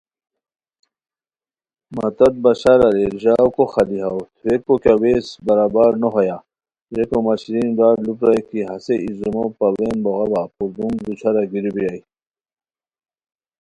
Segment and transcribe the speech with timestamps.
[1.95, 6.37] مہ تت بشار اریر ژاؤ کو خالی ہاؤ تھوویکو کیہ ویز برابر نو ہویا
[6.95, 11.71] ریکو مہ شیرین برار لو پرائے کی ہسے ای زومو پاڑین بوغاوا پردوم دوچھارہ گیرو
[11.75, 12.01] بیرائے